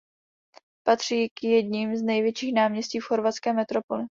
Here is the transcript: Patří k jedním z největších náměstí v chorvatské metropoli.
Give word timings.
Patří 0.83 1.29
k 1.29 1.43
jedním 1.43 1.95
z 1.95 2.01
největších 2.01 2.53
náměstí 2.53 2.99
v 2.99 3.05
chorvatské 3.05 3.53
metropoli. 3.53 4.05